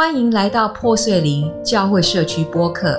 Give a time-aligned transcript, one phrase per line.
[0.00, 2.98] 欢迎来到破碎林教会社区播客。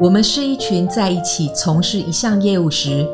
[0.00, 3.06] 我们是一群在一起从事一项业务时，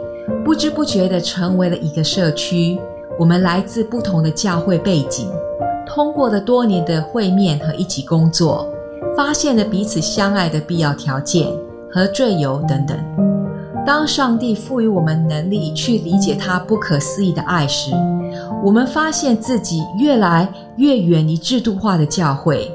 [0.45, 2.79] 不知不觉的成为了一个社区。
[3.19, 5.29] 我们来自不同的教会背景，
[5.85, 8.73] 通过了多年的会面和一起工作，
[9.17, 11.49] 发现了彼此相爱的必要条件
[11.91, 12.97] 和罪由等等。
[13.85, 17.91] 当上帝赋予我们能力去理解他不可思议的爱时，
[18.63, 22.73] 我们发现自己越来越远离制度化的教会。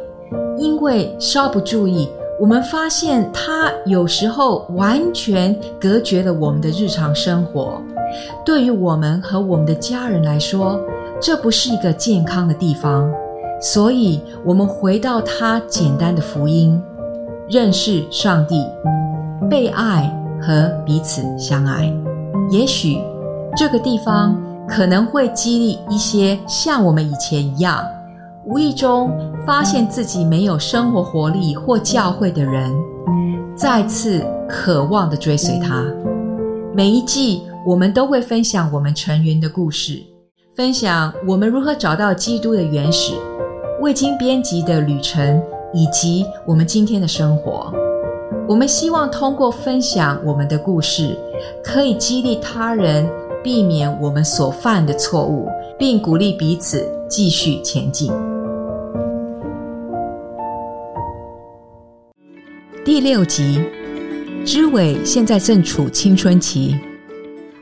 [0.57, 2.09] 因为稍不注意，
[2.39, 7.81] 我们发现它有时候完全隔绝了我们的日常生活。
[8.45, 10.79] 对于我们和我们的家人来说，
[11.19, 13.11] 这不是一个健康的地方。
[13.61, 16.81] 所以，我们回到它简单的福音：
[17.49, 18.63] 认识上帝、
[19.49, 21.91] 被爱和彼此相爱。
[22.51, 23.01] 也许
[23.55, 24.37] 这个地方
[24.67, 27.81] 可能会激励一些像我们以前一样。
[28.45, 29.09] 无意中
[29.45, 32.73] 发现自己没有生活活力或教会的人，
[33.55, 35.85] 再次渴望的追随他。
[36.75, 40.01] 每一季我们都会分享我们成员的故事，
[40.55, 43.13] 分享我们如何找到基督的原始、
[43.81, 45.41] 未经编辑的旅程，
[45.73, 47.73] 以及我们今天的生活。
[48.45, 51.17] 我们希望通过分享我们的故事，
[51.63, 53.09] 可以激励他人
[53.41, 55.47] 避免我们所犯的错误，
[55.79, 58.11] 并鼓励彼此继续前进。
[62.85, 63.63] 第六集，
[64.45, 66.77] 知伟现在正处青春期，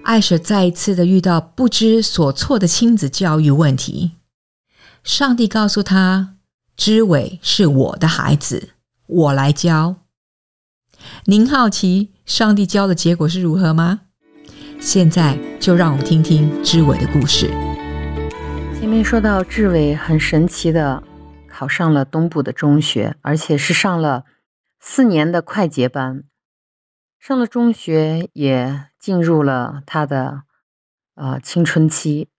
[0.02, 4.14] 艾舍再一次的遇到不知所措的亲子教育问题。
[5.04, 6.38] 上帝告诉他
[6.76, 8.70] ：“知伟是我的孩子，
[9.06, 9.98] 我来教。”
[11.26, 14.02] 您好奇上帝教的结果是如何吗？
[14.80, 17.48] 现在就让我们听听知伟的故事。
[18.80, 21.04] 前面说到，志伟很神奇的
[21.48, 24.26] 考上了东部的中学，而且是上了。
[24.84, 26.24] 四年的快捷班，
[27.20, 30.42] 上了中学，也进入了他的
[31.14, 32.30] 呃青春期。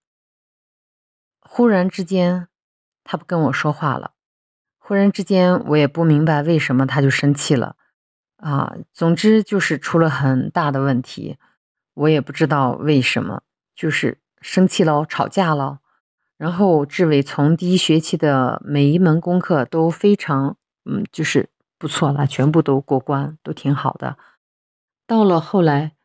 [1.40, 2.48] 忽然之间，
[3.04, 4.14] 他不跟我说话了。
[4.76, 7.76] 忽然之间，我也不明白为什么他就生气了
[8.38, 8.74] 啊。
[8.92, 11.38] 总之就是出了很大的问题，
[11.94, 13.44] 我也不知道为什么，
[13.76, 15.78] 就是生气了，吵架了。
[16.36, 21.48] 然后志伟从第一学期的每一门功课都非常嗯，就是。
[21.82, 24.16] 不错了，全部都过关，都挺好的。
[25.04, 25.96] 到了后来，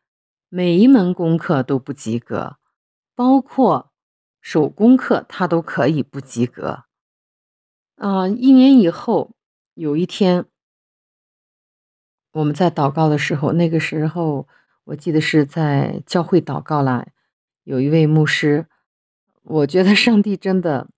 [0.48, 2.56] 每一门功课都不及格，
[3.14, 3.92] 包括
[4.40, 6.82] 手工课，他都可以不及格。
[7.94, 9.36] 啊，一年以后，
[9.74, 10.46] 有一天，
[12.32, 14.48] 我们在祷告的时候，那个时候
[14.82, 17.06] 我记得是在教会祷告了，
[17.62, 18.66] 有一位牧师，
[19.44, 20.88] 我觉得上帝真的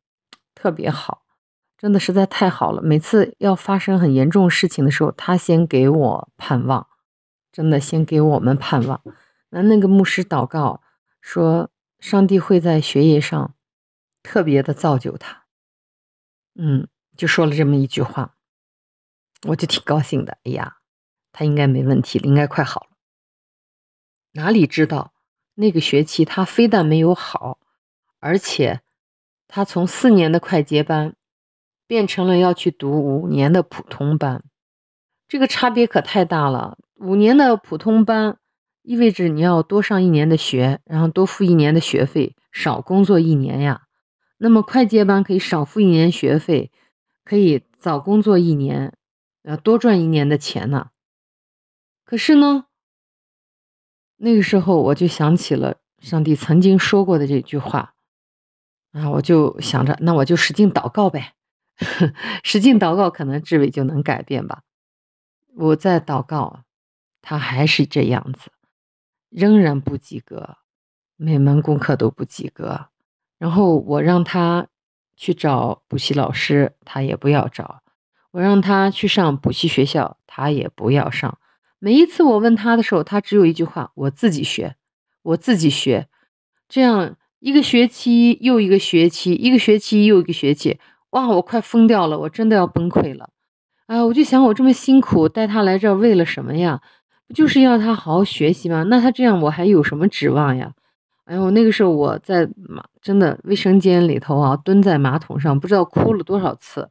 [0.54, 1.19] 特别好。
[1.80, 2.82] 真的实在太好了！
[2.82, 6.86] 每次要发生很严重事情的时候，他先给我盼望，
[7.50, 9.02] 真的先给我们盼望。
[9.48, 10.82] 那那个牧师祷告
[11.22, 13.54] 说，上帝会在学业上
[14.22, 15.44] 特别的造就他。
[16.54, 16.86] 嗯，
[17.16, 18.36] 就说了这么一句话，
[19.48, 20.36] 我就挺高兴的。
[20.44, 20.80] 哎呀，
[21.32, 22.88] 他应该没问题了，应该快好了。
[24.32, 25.14] 哪里知道
[25.54, 27.58] 那个学期他非但没有好，
[28.18, 28.82] 而且
[29.48, 31.16] 他从四年的快接班。
[31.90, 34.44] 变成了要去读五年的普通班，
[35.26, 36.78] 这个差别可太大了。
[36.94, 38.38] 五年的普通班
[38.82, 43.88] 意味着你要多上一年的学，然后多付一年的学费，少工作一年呀。
[44.38, 46.70] 那么快捷班可以少付一年学费，
[47.24, 48.94] 可以早工作一年，
[49.42, 50.90] 呃，多赚一年的钱呢。
[52.04, 52.66] 可是呢，
[54.16, 57.94] 那个时候我就想起了上帝曾经说过的这句话，
[58.92, 61.34] 啊，我就想着，那我就使劲祷告呗。
[62.42, 64.62] 使劲祷告，可能志伟就能改变吧。
[65.56, 66.64] 我在祷告，
[67.22, 68.50] 他还是这样子，
[69.28, 70.56] 仍然不及格，
[71.16, 72.86] 每门功课都不及格。
[73.38, 74.68] 然后我让他
[75.16, 77.82] 去找补习老师，他也不要找；
[78.30, 81.38] 我让他去上补习学校，他也不要上。
[81.78, 84.76] 每一次我问他的时候，他只有一句话：“我自己学，
[85.22, 86.08] 我自己学。”
[86.68, 90.78] 这样一个学期又一个学期，一个学期又一个学期。
[91.10, 93.30] 哇，我快疯掉了，我真的要崩溃了！
[93.86, 96.80] 哎，我就想，我这么辛苦带他来这儿，为了什么呀？
[97.26, 98.84] 不就是要他好好学习吗？
[98.84, 100.72] 那他这样，我还有什么指望呀？
[101.24, 106.90] 哎呦，那个时候我在马，真的卫生间里头啊，蹲在马桶上，不知道哭了多少次，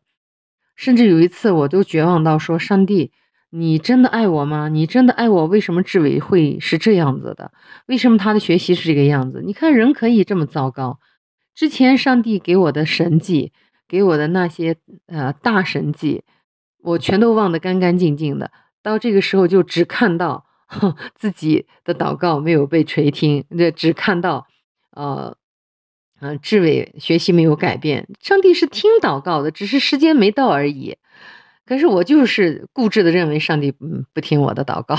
[0.75, 3.13] 甚至有一次，我都绝望到说：“上帝，
[3.49, 4.67] 你真的爱我吗？
[4.67, 5.45] 你真的爱我？
[5.45, 7.53] 为什么志伟会是这样子的？
[7.85, 9.41] 为什么他的学习是这个样子？
[9.45, 10.99] 你看，人可以这么糟糕。
[11.55, 13.53] 之前上帝给我的神迹。”
[13.89, 14.77] 给我的那些
[15.07, 16.23] 呃大神迹，
[16.81, 18.51] 我全都忘得干干净净的。
[18.81, 20.45] 到这个时候，就只看到
[21.15, 24.47] 自己的祷告没有被垂听，这只看到，
[24.91, 25.35] 呃，
[26.21, 28.07] 嗯，志伟学习没有改变。
[28.21, 30.97] 上帝是听祷告的，只是时间没到而已。
[31.65, 34.95] 可是我就是固执的认为上帝不听我的祷告，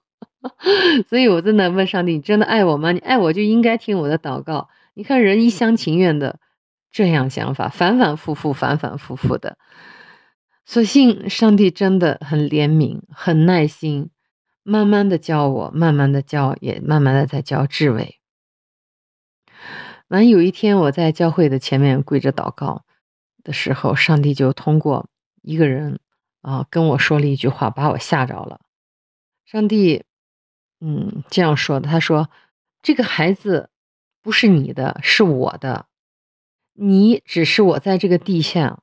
[1.08, 2.92] 所以我真的问上帝：你真的爱我吗？
[2.92, 4.68] 你爱我就应该听我的祷告。
[4.94, 6.38] 你看人一厢情愿的
[6.96, 9.58] 这样想法，反反复复，反反复复的。
[10.64, 14.08] 所幸上帝真的很怜悯，很耐心，
[14.62, 18.18] 慢慢的教我，慢慢的教，也慢慢的在教志伟。
[20.08, 22.86] 完有一天我在教会的前面跪着祷告
[23.44, 25.10] 的时候，上帝就通过。
[25.42, 26.00] 一个人
[26.40, 28.62] 啊，跟我说了一句话，把我吓着了。
[29.44, 30.04] 上帝，
[30.80, 31.90] 嗯，这样说的。
[31.90, 32.30] 他说
[32.80, 33.68] ：“这个孩子
[34.22, 35.84] 不是你的，是我的。
[36.78, 38.80] 你只是我在这个地下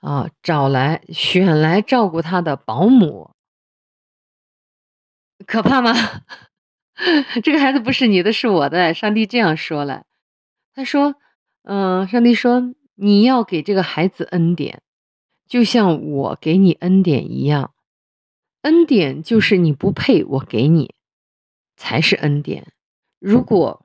[0.00, 3.32] 啊找来选来照顾他的保姆。
[5.46, 5.92] 可怕吗？
[7.42, 8.94] 这个孩子不是你的，是我的。
[8.94, 10.04] 上帝这样说了。
[10.74, 11.14] 他说：
[11.62, 14.82] 嗯，上帝说你要给这个孩子恩典。”
[15.48, 17.74] 就像我给你恩典一样，
[18.62, 20.94] 恩典就是你不配，我给你
[21.76, 22.72] 才是恩典。
[23.18, 23.84] 如果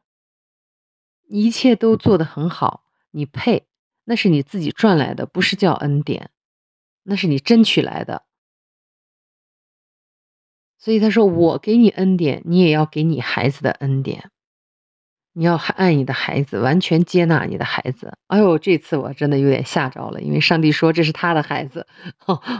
[1.27, 2.84] 一切都做得很好，
[3.15, 3.63] 你配，
[4.03, 6.31] 那是你自己赚来的，不是叫恩典，
[7.03, 8.23] 那是你争取来的。
[10.77, 14.29] 所以他说：“我给你恩典，你也要给你孩子的恩典。”
[15.37, 18.17] 你要爱你的孩子，完全接纳你的孩子。
[18.27, 21.87] 哎呦，这次我真的有点吓着了，因为上帝说这是他的孩子，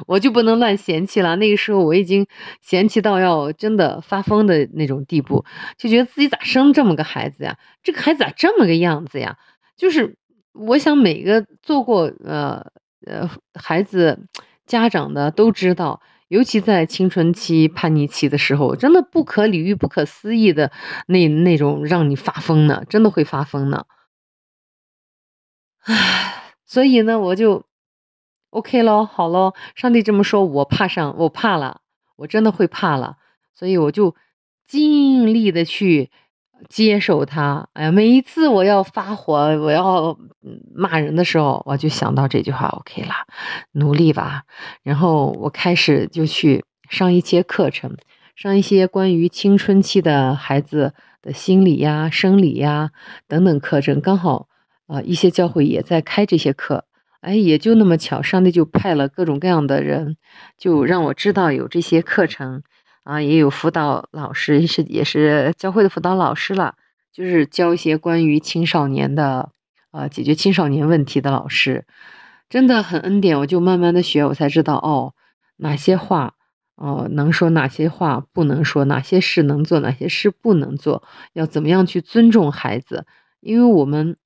[0.08, 1.36] 我就不能乱嫌弃了。
[1.38, 2.28] 那个时候我已经
[2.62, 5.46] 嫌弃到要真的发疯的那种地步，
[5.78, 7.58] 就觉得自己咋生这么个孩子呀？
[7.84, 9.38] 这个孩子咋这么个样子呀？
[9.78, 10.18] 就是
[10.56, 12.66] 我想每个做过呃
[13.06, 14.28] 呃孩子
[14.66, 16.02] 家长的都知道。
[16.28, 20.72] 尤其在青春期叛逆期的时候，真的不可理喻、不可思议的
[21.06, 23.86] 那那种让你发疯呢，真的会发疯呢。
[25.84, 27.66] 唉，所以呢，我就
[28.50, 29.54] OK 喽，好喽。
[29.76, 31.82] 上帝这么说，我怕上，我怕了，
[32.16, 33.18] 我真的会怕了，
[33.54, 34.16] 所以我就
[34.68, 36.10] 尽力的去。
[36.70, 40.18] 接受他，哎呀，每一次我要发火，我要
[40.74, 43.14] 骂人的时候，我就想到这句话，OK 了，
[43.74, 44.44] 努力吧。
[44.84, 47.96] 然后我开始就去上一些课程，
[48.36, 52.92] 上一些关于青春期的孩子的心理呀、生理呀
[53.28, 54.02] 等等课程。
[54.02, 54.48] 刚好
[54.88, 56.86] 啊，一些教会也在开这些课，
[57.22, 60.18] 哎，也就那么巧，上帝就派了各种各样的人，
[60.58, 62.64] 就让我知道有这些课程。
[63.06, 66.74] 啊，也有辅导老师，是也是教会的辅导老师了，
[67.14, 69.52] 就是教一些关于青少年的，
[69.92, 71.86] 呃，解决青少年问题的老师，
[72.50, 73.38] 真的很恩典。
[73.38, 75.14] 我就慢慢的学，我才知道哦，
[75.58, 76.34] 哪些话
[76.76, 81.04] 哦能说，哪些话不能说，哪些事能做，哪些事不能做，
[81.34, 83.06] 要怎么样去尊重孩子。
[83.40, 84.18] 因为我们，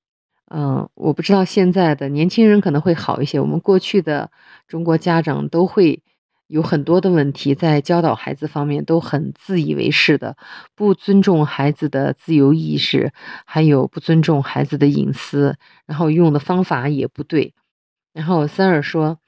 [0.46, 4.30] 嗯，我不知道现在的年轻人可能会好一些，我们过去的
[4.66, 6.02] 中国家长都会。
[6.50, 10.36] 有很多的问题在教导孩子方面都很自以为是的，
[10.74, 13.12] 不尊重孩子的自由意识，
[13.46, 15.56] 还有不尊重孩子的隐私，
[15.86, 17.54] 然后用的方法也不对。
[18.12, 19.20] 然后三儿说：“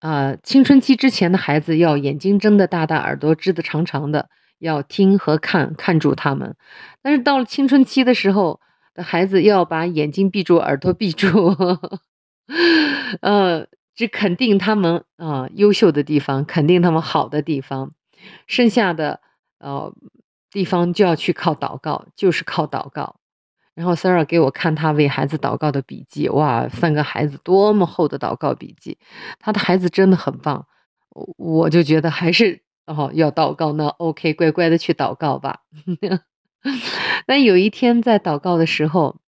[0.00, 6.56] 啊，青春期之前的孩子要眼睛睁得大大，耳朵支得长长的，要听和看，看住他们。
[7.02, 8.60] 但是到了青春期的时候
[8.94, 11.54] 的孩子，要把眼睛闭住，耳朵闭住。
[13.20, 17.92] 嗯。”只肯定他们啊优秀的地方，肯定他们好的地方，
[18.46, 19.20] 剩下的
[19.58, 19.94] 呃
[20.50, 23.16] 地方就要去靠祷告，就是靠祷告。
[23.74, 28.98] 然后 Sarah 给我看他为孩子祷告的笔记，哇，三个孩子多么厚的祷告笔记，
[29.40, 30.66] 他的孩子真的很棒。
[31.36, 35.60] 我就觉得还是哦要祷告呢，OK，乖乖的去祷告吧。
[37.26, 39.20] 但有一天在祷告的时候，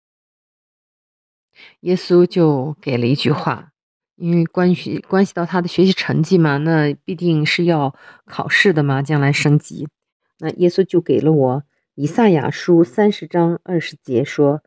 [1.80, 3.73] 耶稣就给了一句话。
[4.16, 7.94] 因为关系关系到他的学习成绩嘛，那必定是要
[8.24, 9.88] 考试的嘛，将来升级。
[10.38, 11.62] 那耶稣就给了我
[11.94, 14.62] 以赛亚书三十章二十节说：“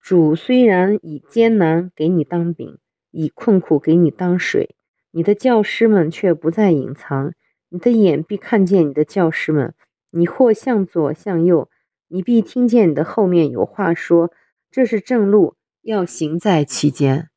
[0.00, 2.78] 主虽然以艰难给你当饼，
[3.10, 4.76] 以困苦给你当水，
[5.10, 7.32] 你的教师们却不再隐藏，
[7.68, 9.74] 你的眼必看见你的教师们。
[10.10, 11.68] 你或向左向右，
[12.06, 14.30] 你必听见你的后面有话说：
[14.70, 17.30] 这是正路，要行在其间。”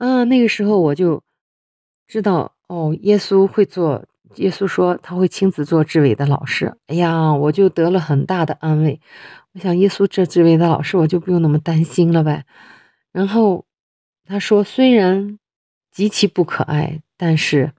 [0.00, 1.22] 嗯，那个时候我就
[2.06, 6.74] 知道哦，耶稣会做，耶稣说他会亲自做志伟的老师。
[6.86, 8.98] 哎呀，我就得了很大的安慰。
[9.52, 12.46] 我想耶稣这志伟的老师，我就不用那么担心了呗。
[13.12, 13.66] 然后
[14.24, 15.38] 他说，虽然
[15.90, 17.74] 极其不可爱，但是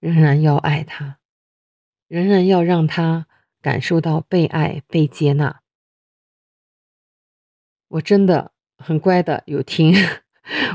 [0.00, 1.18] 仍然要爱他，
[2.08, 3.26] 仍然要让他
[3.60, 5.60] 感受到被爱、被接纳。
[7.88, 9.94] 我真的很乖的，有听，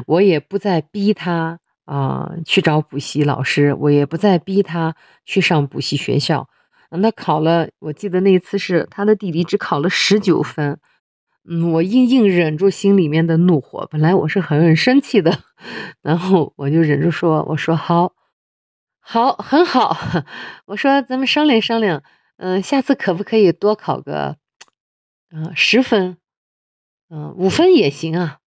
[0.07, 6.49] 我也不再逼他啊去找补习老师，我也不再逼他去上补习学校。
[6.89, 10.79] 那考了，我记得那次是他的弟弟只考了十九分，
[11.49, 15.39] 嗯，我硬硬忍住心里面的怒火，本来我是很生气的，
[16.01, 18.13] 然后我就忍住说，我说好，
[18.99, 19.95] 好，很好，
[20.67, 22.03] 我说咱们商量商量，
[22.35, 24.35] 嗯，下次可不可以多考个，
[25.31, 26.17] 嗯，十分，
[27.09, 28.39] 嗯，五分也行啊。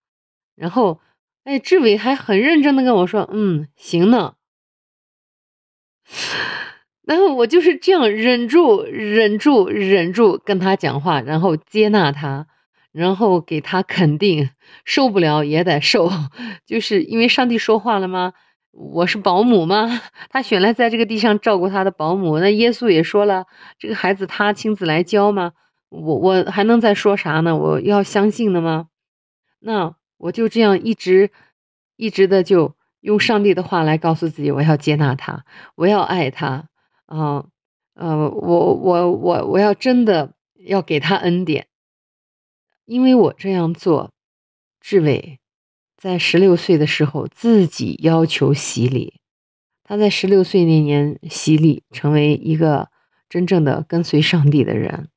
[0.54, 1.00] 然后，
[1.44, 4.34] 哎，志伟还很认真的跟我说，嗯，行呢。
[7.06, 12.46] 然后我就是这样忍住、忍住、忍住跟他讲话，然后接纳他，
[12.92, 14.48] 然后给他肯定，
[14.86, 16.10] 受不了也得受，
[16.66, 18.32] 就是因为上帝说话了吗？
[18.72, 20.00] 我是保姆吗？
[20.30, 23.44] 他选来在这个地上照顾他的保姆，那耶稣也说了，
[23.78, 25.52] 这个孩子他亲自来教吗？
[25.90, 27.54] 我我还能再说啥呢？
[27.56, 28.86] 我要相信的吗？
[29.60, 31.30] 那我就这样一直
[31.96, 36.70] 一直的就用上帝的话来告诉自己，我要接纳他，我要爱他。
[37.04, 37.44] 啊，
[37.92, 41.66] 呃，我我我我要真的要给他恩典，
[42.86, 44.12] 因为我这样做，
[44.80, 45.40] 志伟
[45.98, 49.20] 在十六岁的时候自己要求洗礼，
[49.82, 52.88] 他在十六岁那年洗礼，成为一个
[53.28, 55.10] 真正的跟随上帝的人，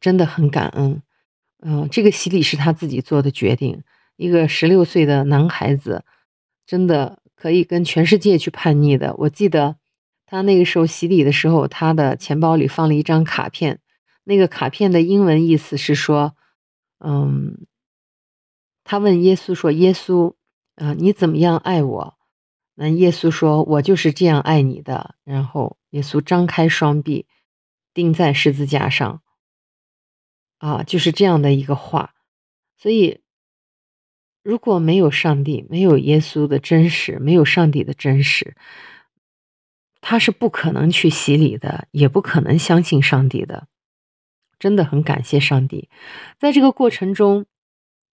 [0.00, 1.02] 真的很感恩。
[1.62, 3.82] 嗯，这个洗礼是他自己做的决定，
[4.16, 6.04] 一个十六岁的男孩子，
[6.66, 9.14] 真的可以跟全世界去叛逆的。
[9.16, 9.76] 我记得。
[10.32, 13.80] 他那个时候洗礼的时候，他的钱包里放了一张卡片，
[14.22, 16.36] 那个卡片的英文意思是说，
[17.04, 17.66] 嗯，
[18.84, 20.34] 他问耶稣说：“耶稣，
[20.76, 22.14] 啊，你怎么样爱我？”
[22.78, 27.26] 那耶稣说：“我就是这样爱你的。”然后耶稣张开双臂，
[27.92, 29.22] 钉在十字架上，
[30.60, 32.14] 啊，就是这样的一个话。
[32.76, 33.20] 所以，
[34.42, 38.56] 如果没有上帝，没有耶稣的真实，没有上帝的真实。
[40.00, 43.66] 他是不可能去洗礼的，也不可能相信上帝的。
[44.58, 45.88] 真的很感谢上帝，
[46.38, 47.46] 在这个过程中，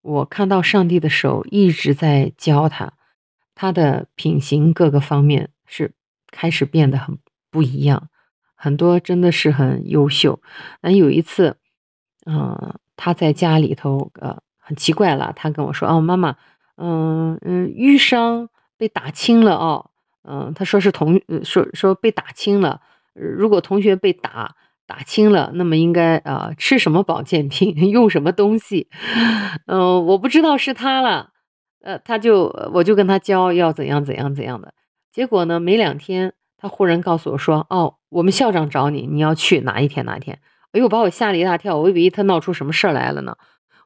[0.00, 2.94] 我看到上帝的手一直在教他，
[3.56, 5.94] 他的品行各个方面是
[6.30, 7.18] 开始变得很
[7.50, 8.10] 不一样，
[8.54, 10.40] 很多真的是很优秀。
[10.82, 11.56] 那有一次，
[12.26, 16.37] 嗯，他在家里头，呃，很奇怪了，他跟我说：“哦，妈妈，
[16.76, 19.90] 嗯嗯，淤伤被打青了哦。”
[20.28, 22.80] 嗯，他说是同说说被打青了。
[23.14, 24.56] 如果同学被打
[24.87, 28.88] 打青了，那么应该啊吃什么保健品， 用什么东西？
[29.66, 31.30] 嗯， 我不知道是他了。
[31.83, 34.75] 呃，他就我就跟他教要怎样怎样怎样的。
[35.12, 40.40] 结果呢，没两天，他忽然告诉我说：“哦，我们校长找你，你要去哪一天哪一天？”
[40.76, 43.35] 哎呦，把我吓了一大跳，我以为他闹出什么事儿来了呢。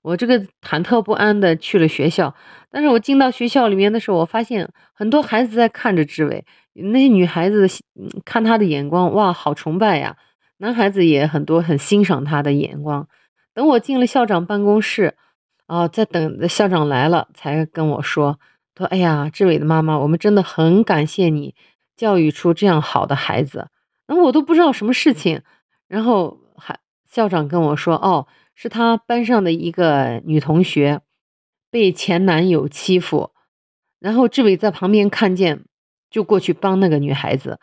[0.02, 2.34] 我这个忐忑不安的去了学校，
[2.70, 6.44] 但是我进到学校里面的时候，我发现很多孩子在看着志伟，
[6.74, 7.68] 那些女孩子
[8.24, 10.16] 看他的眼光，哇，好崇拜呀！
[10.58, 13.06] 男孩子也很多，很欣赏他的眼光。
[13.54, 15.14] 等我进了校长办公室，
[15.66, 18.38] 啊，在等校长来了，才跟我说，
[18.76, 21.54] 说，哎呀，志伟的妈妈，我们真的很感谢你
[21.96, 23.68] 教育出这样好的孩子。
[24.06, 25.42] 那我都不知道什么事情，
[25.86, 26.39] 然后
[27.10, 28.26] 校长跟我说，哦。
[28.62, 31.00] 是他班上的一个女同学
[31.70, 33.30] 被前男友欺负，
[33.98, 35.64] 然后志伟在旁边看见，
[36.10, 37.58] 就过去帮那个女孩子，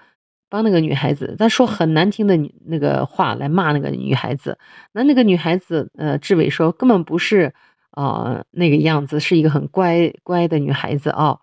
[0.50, 2.36] 帮那个女孩子，他说很难听的
[2.66, 4.58] 那个话来骂那个女孩子。
[4.92, 7.54] 那那个女孩子，呃，志伟说根本不是
[7.92, 11.38] 啊那个样子，是一个很乖乖的女孩子啊。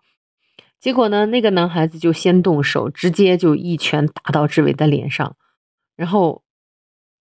[0.81, 5.37] 结果呢，那个男孩子就先动手，直接就一拳打到志伟的脸上，
[5.95, 6.43] 然后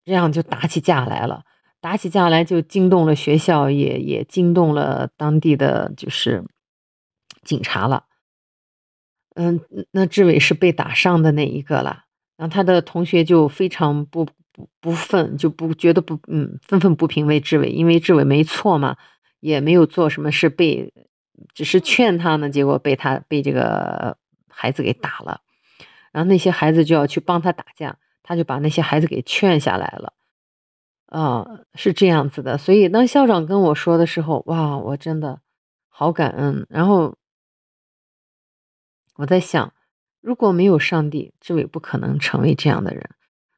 [0.05, 1.43] 这样就打起架来了。
[1.81, 6.45] 打起架来就惊动了学校，也也惊动了当地的就是
[7.43, 8.05] 警察了。
[9.35, 9.59] 嗯，
[9.91, 12.05] 那志伟是被打伤的那一个了，
[12.37, 18.95] 然后他的同学就非常不不不愤，就不觉得不嗯愤愤不平为志伟，因为志伟没错嘛，
[19.41, 20.93] 也没有做什么事，被
[21.53, 24.17] 只是劝他呢，结果被他被这个
[24.47, 25.41] 孩子给打了，
[26.13, 30.13] 然后那些孩子就要去帮他打架，他就把那些孩子给劝下来了。
[31.05, 35.41] 啊，是这样子的，所以当校长跟我说的时候，哇，我真的
[35.87, 36.65] 好感恩。
[36.69, 37.15] 然后
[39.17, 39.73] 我在想，
[40.21, 43.11] 如果没有上帝，志伟不可能成为这样的人。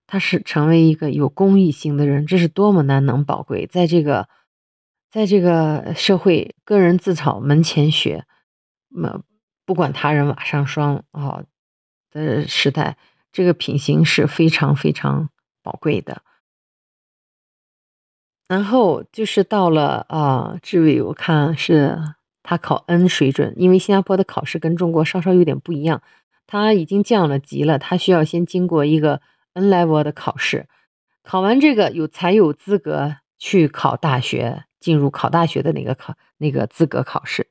[0.05, 3.65] 他是成为一个有公益性的人，这是多么难能宝贵。
[3.65, 4.27] 在这个，
[5.09, 8.25] 在这个社会，个人自扫门前雪，
[8.89, 9.21] 那
[9.65, 11.43] 不管他人瓦上霜啊
[12.11, 12.97] 的时代，
[13.35, 15.29] 这个品行是非常非常
[15.61, 16.21] 宝贵的。
[18.47, 21.99] 然后就是到了啊，志伟，我看是
[22.43, 26.01] 他考 N 水准，因为新加坡的考试跟中国稍稍有点不一样，
[26.47, 29.19] 他已经降了级了，他需要先经过一个
[29.51, 30.69] N level 的考试，
[31.21, 37.47] 考完这个有才有资格去考大学，进入考大学的那个考那个资格考试。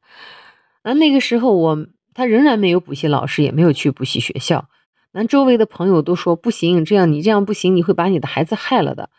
[0.83, 4.71] 那那个时候我他仍然没有补习老师，也没有去补习学校，
[5.15, 9.11] 咱周围的朋友都说不行，这样你这样不行，你会把你的孩子害了的。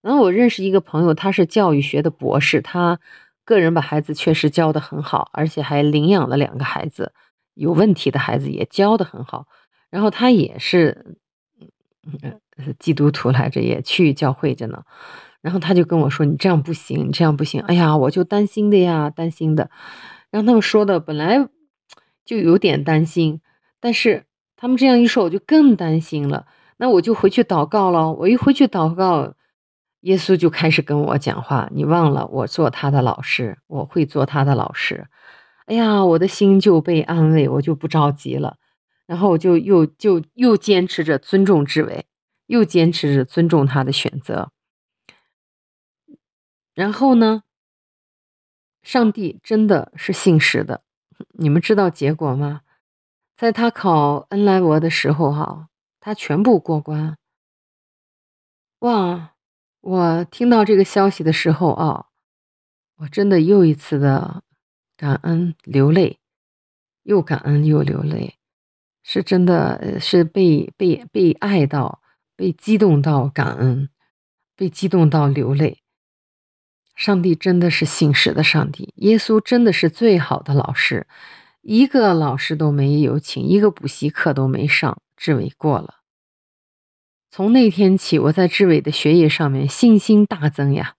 [0.00, 2.98] 然后我认识一个朋友，他是教育学的博士，他
[3.44, 7.12] 个人把孩子确实教得很好，而且还领养了两个孩子，
[7.52, 9.46] 有问题的孩子也教得很好。
[9.90, 11.18] 然后他也是
[12.78, 14.84] 基督徒来着，也去教会着呢。
[15.42, 19.70] 然后他就跟我说：“你这样不行，你这样不行。”哎呀，我就担心的呀，担心的。
[20.30, 21.46] 让他们说的本来
[22.24, 23.42] 就有点担心，
[23.80, 24.24] 但是
[24.62, 26.46] 他们这样一说，我就更担心了。
[26.76, 28.12] 那我就回去祷告了。
[28.12, 29.34] 我一回去祷告。
[30.02, 35.08] 耶稣就开始跟我讲话，你忘了我做他的老师，我会做他的老师。
[35.66, 38.56] 哎呀，我的心就被安慰，我就不着急了。
[39.06, 42.06] 然后我就又就又坚持着尊重志伟，
[42.46, 44.50] 又坚持着尊重他的选择。
[46.74, 47.42] 然后呢，
[48.82, 50.82] 上帝真的是信实的，
[51.32, 52.60] 你们知道结果吗？
[53.42, 55.68] 在他考恩莱博的时候，哈，
[55.98, 57.18] 他全部过关。
[58.78, 59.34] 哇！
[59.80, 62.06] 我听到这个消息的时候啊，
[62.98, 64.44] 我真的又一次的
[64.96, 66.20] 感恩流泪，
[67.02, 68.36] 又感恩又流泪，
[69.02, 72.00] 是真的是被被被爱到，
[72.36, 73.88] 被激动到感恩，
[74.54, 75.82] 被激动到流泪。
[76.94, 81.08] 上帝真的是信实的上帝，耶稣真的是最好的老师，
[81.62, 85.94] 一个老师都没有请，一个补习课都没上，志伟过了。
[87.30, 90.96] 从那天起，我在志伟的学业上面信心大增呀。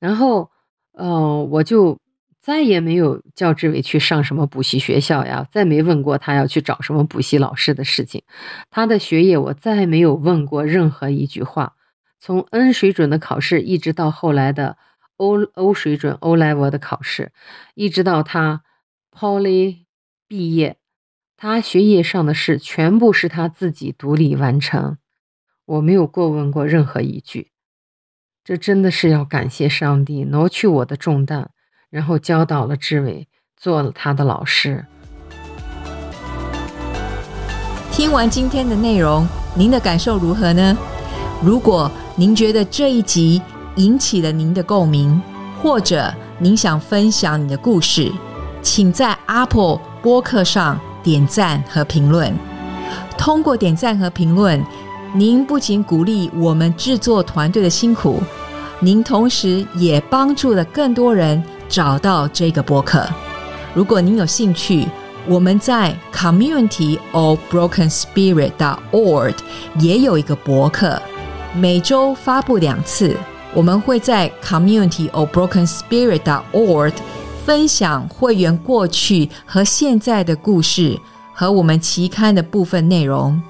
[0.00, 0.50] 然后，
[0.92, 2.00] 呃，我就
[2.40, 8.22] 再也没有叫志伟去上什么补习学校呀，再没问过他要去找什么补习老师的事情。
[8.70, 11.74] 他的学业我再没有问过任何一句话。
[12.18, 14.78] 从 N 水准的考试，一直到后来的
[15.18, 17.30] O O 水准 O level 的考试，
[17.74, 18.62] 一直到他
[19.12, 19.84] Poly
[20.28, 20.76] 毕业，
[21.38, 24.98] 他学业上的事全部是他自己独立完成。
[25.64, 27.50] 我没有过问过任何一句，
[28.44, 31.48] 这真的是要感谢上帝挪去我的重担，
[31.88, 34.84] 然后教导了志伟，做了他的老师。
[37.90, 40.76] 听完今天的内容，您的感受如何呢？
[41.42, 43.40] 如果您觉得这一集
[43.76, 45.18] 引起了您的共鸣，
[45.62, 48.12] 或者您想分享你的故事，
[48.68, 52.36] 请在 Apple 播客上点赞和评论。
[53.16, 54.62] 通过点赞和评论。
[55.14, 58.22] 您不仅鼓励我们制作团队的辛苦，
[58.78, 63.08] 您同时也帮助了更多人找到这个博客。
[63.72, 64.86] 如果您有兴趣，
[65.26, 69.34] 我们在 Community of Broken Spirit dot org
[69.80, 71.00] 也有一个博客，
[71.54, 73.16] 每周发布两次。
[73.54, 76.92] 我们会在 Community of Broken Spirit dot org
[77.48, 81.00] 分享会员过去和现在的故事
[81.32, 83.40] 和我们期刊的部分内容。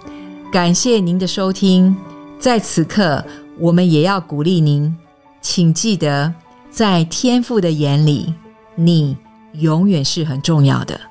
[0.52, 1.96] 感谢您的收听，
[2.38, 3.24] 在此刻，
[3.58, 4.96] 我们也要鼓励您，
[5.40, 6.32] 请记得，
[6.70, 8.32] 在天父的眼里，
[8.76, 9.16] 你
[9.54, 11.07] 永远是很重要的。